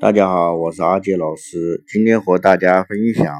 [0.00, 3.34] 大家好，我是阿杰老师，今天和大家分享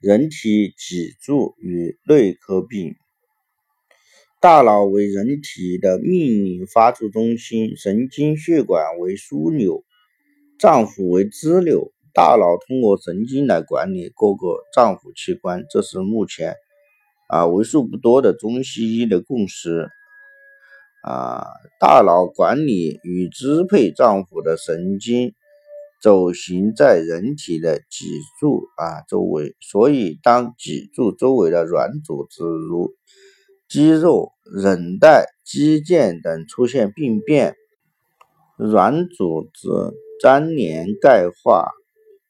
[0.00, 2.94] 人体脊柱与内科病。
[4.38, 9.82] 大脑为人体的命令发出中心，神经血管为枢纽，
[10.58, 11.90] 脏腑为支流。
[12.12, 16.54] 大脑通过神经来管理各个脏腑器官，这是目前
[17.28, 19.88] 啊为数不多的中西医的共识。
[21.02, 21.46] 啊，
[21.80, 25.32] 大脑管理与支配脏腑的神经。
[26.04, 28.04] 走行在人体的脊
[28.38, 32.92] 柱啊周围，所以当脊柱周围的软组织如
[33.70, 37.54] 肌肉、韧带、肌腱等出现病变，
[38.58, 39.66] 软组织
[40.20, 41.70] 粘连、钙化、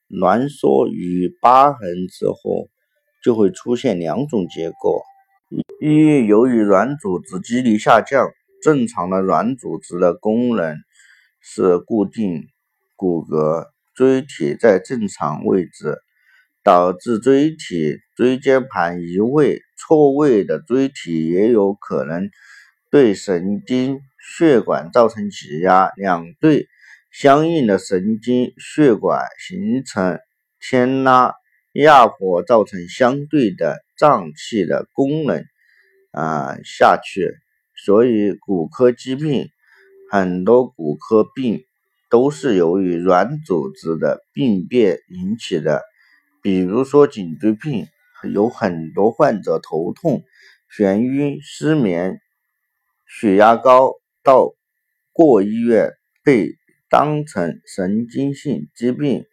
[0.09, 2.69] 挛缩与疤痕之后，
[3.25, 5.03] 就会出现两种结果：
[5.81, 8.29] 一，由于软组织肌力下降，
[8.63, 10.77] 正常的软组织的功能
[11.41, 12.45] 是固定。
[12.97, 15.99] 骨骼椎体在正常位置，
[16.63, 19.61] 导致椎体椎间盘移位。
[19.77, 22.31] 错位的椎体也有可能
[22.91, 26.69] 对神经血管造成挤压，两对
[27.13, 30.19] 相应的神经血管形成
[30.61, 31.35] 牵拉
[31.75, 35.45] 压迫，造成相对的脏器的功能
[36.13, 37.35] 啊下去。
[37.85, 39.49] 所以骨科疾病
[40.11, 41.65] 很多骨科病。
[42.11, 45.83] 都是由于软组织的病变引起的，
[46.43, 47.87] 比如说颈椎病，
[48.33, 50.23] 有很多患者头痛、
[50.77, 52.21] 眩晕、失眠、
[53.07, 54.55] 血压高，到
[55.13, 56.55] 过医院被
[56.89, 59.25] 当成神经性疾病、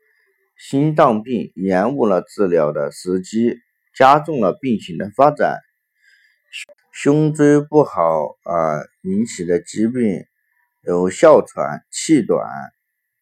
[0.57, 3.57] 心脏病，延误了治疗的时机，
[3.95, 5.59] 加重了病情的发展。
[6.91, 10.25] 胸椎不好啊引起的疾病。
[10.83, 12.49] 有哮喘、气短、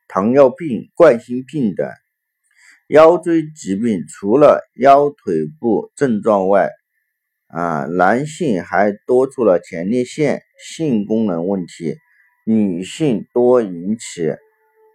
[0.07, 1.89] 糖尿病、冠心病等
[2.87, 4.05] 腰椎疾病。
[4.07, 6.69] 除了腰腿部症状外，
[7.47, 11.95] 啊，男性还多出了前列腺、性功能问题；
[12.45, 14.35] 女性多引起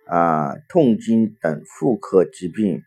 [0.06, 2.82] 啊痛经等妇科疾病。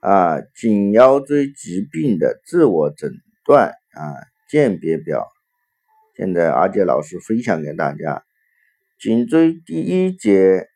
[0.00, 3.10] 啊，颈腰椎疾病的自我诊
[3.44, 4.14] 断啊
[4.48, 5.28] 鉴别表。
[6.14, 8.22] 现在阿杰老师分享给大家：
[9.00, 10.66] 颈椎第一节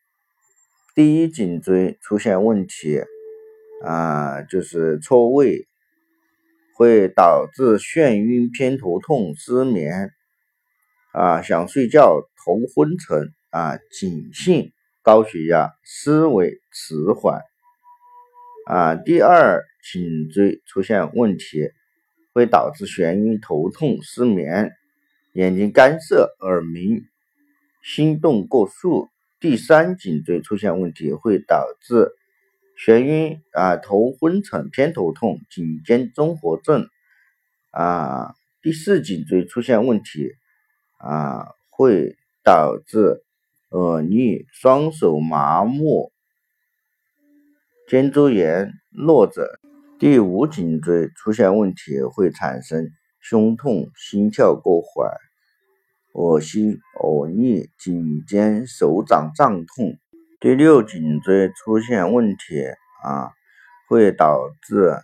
[0.94, 3.02] 第一颈椎出现问题
[3.84, 5.68] 啊，就是错位，
[6.74, 10.10] 会导致眩晕、偏头痛、失眠
[11.12, 14.72] 啊，想睡觉、头昏沉啊，颈性
[15.02, 17.42] 高血压、思维迟缓
[18.66, 18.94] 啊。
[18.94, 21.68] 第二颈椎出现问题，
[22.32, 24.72] 会导致眩晕、头痛、失眠。
[25.36, 27.04] 眼睛干涩、耳鸣、
[27.82, 29.10] 心动过速。
[29.38, 32.12] 第三颈椎出现问题，会导致
[32.78, 36.88] 眩晕啊、头昏沉、偏头痛、颈肩综合症
[37.70, 38.34] 啊。
[38.62, 40.32] 第四颈椎出现问题
[40.96, 43.22] 啊，会导致
[43.68, 46.12] 耳逆、双手麻木、
[47.86, 49.44] 肩周炎、落枕。
[49.98, 52.90] 第五颈椎出现问题，会产生
[53.28, 55.10] 胸痛、心跳过缓。
[56.12, 59.98] 恶心、呕逆、颈肩、手掌胀痛。
[60.38, 62.62] 第六颈椎出现问题
[63.02, 63.32] 啊，
[63.88, 64.94] 会导致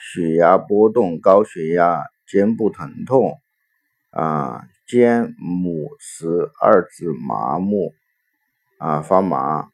[0.00, 3.38] 血压波动、高血压、肩部疼痛
[4.10, 6.26] 啊，肩母十
[6.62, 7.92] 二指麻木
[8.78, 9.68] 啊发麻。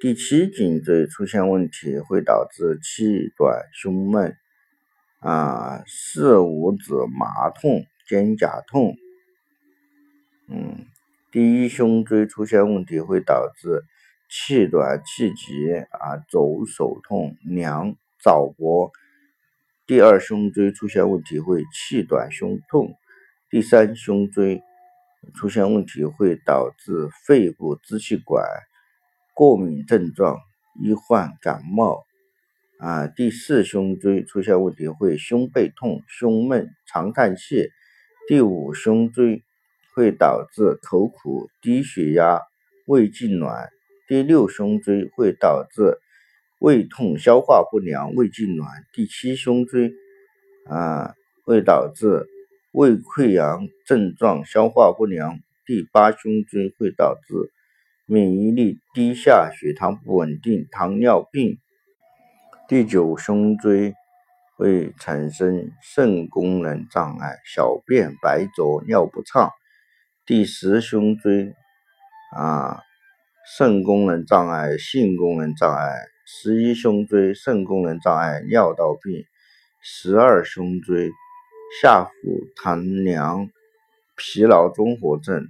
[0.00, 4.36] 第七颈椎出现问题，会导致气短、胸闷
[5.22, 8.96] 啊，四五指麻痛、肩胛痛。
[10.48, 10.84] 嗯，
[11.30, 13.84] 第一胸椎出现问题会导致
[14.28, 18.90] 气短、气急啊，肘手痛、凉、早搏。
[19.86, 22.96] 第二胸椎出现问题会气短、胸痛。
[23.48, 24.60] 第三胸椎
[25.34, 28.44] 出现问题会导致肺部支气管
[29.34, 30.40] 过敏症状，
[30.82, 32.04] 易患感冒。
[32.82, 37.70] 啊，第四胸椎出现问题会胸背痛、胸闷、常叹气。
[38.26, 39.42] 第五胸椎。
[39.94, 42.40] 会导致口苦、低血压、
[42.86, 43.68] 胃痉挛。
[44.08, 45.98] 第六胸椎会导致
[46.58, 48.64] 胃痛、消化不良、胃痉挛。
[48.94, 49.92] 第七胸椎
[50.66, 51.14] 啊
[51.44, 52.26] 会导致
[52.72, 55.40] 胃溃疡症状、消化不良。
[55.66, 57.52] 第八胸椎会导致
[58.06, 61.58] 免疫力低下、血糖不稳定、糖尿病。
[62.72, 63.92] 第九胸椎
[64.56, 69.50] 会产生肾功能障碍、小便白浊、尿不畅。
[70.24, 71.54] 第十胸椎
[72.34, 72.80] 啊
[73.58, 75.92] 肾功能障碍、性功能障碍。
[76.24, 79.22] 十一胸椎肾功能障碍、尿道病。
[79.82, 81.10] 十二胸椎
[81.82, 82.10] 下腹
[82.56, 83.50] 疼凉、
[84.16, 85.46] 疲劳综合症。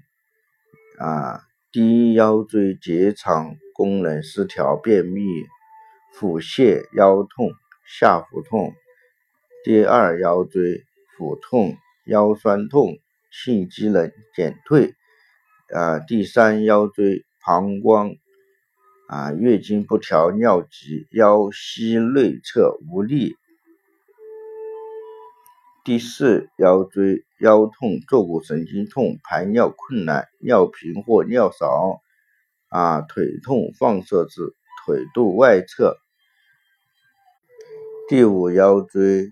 [0.99, 1.41] 啊，
[1.71, 5.23] 第一腰椎结肠功能失调、便秘、
[6.13, 7.51] 腹泻、腰痛、
[7.87, 8.73] 下腹痛；
[9.65, 10.85] 第二腰椎
[11.17, 11.77] 腹痛、
[12.07, 12.99] 腰酸痛、
[13.31, 14.93] 性机能减退；
[15.75, 18.15] 啊，第三腰椎膀胱
[19.09, 23.35] 啊月经不调、尿急、腰膝内侧无力；
[25.85, 32.01] 第四腰椎腰痛、坐骨神经痛、排尿困难、尿频或尿少。
[32.69, 35.97] 啊，腿痛放射至腿肚外侧。
[38.09, 39.31] 第五腰椎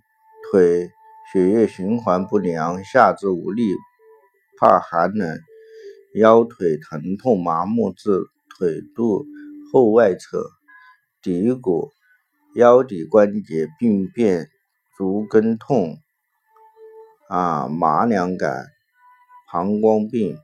[0.50, 0.90] 腿
[1.32, 3.62] 血液循环不良，下肢无力，
[4.58, 5.38] 怕寒冷，
[6.14, 8.26] 腰腿疼痛麻木至
[8.56, 9.26] 腿肚
[9.72, 10.50] 后外侧。
[11.22, 11.90] 骶骨
[12.54, 14.48] 腰骶关节病变，
[14.96, 15.98] 足跟痛，
[17.28, 18.66] 啊麻凉感，
[19.52, 20.38] 膀胱病。